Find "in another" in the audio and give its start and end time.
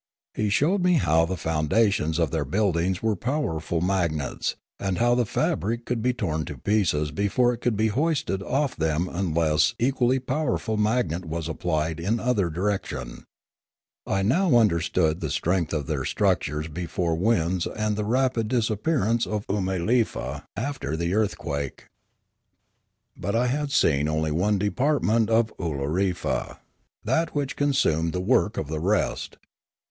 11.99-12.49